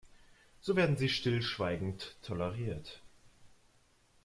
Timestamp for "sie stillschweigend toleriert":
0.97-3.03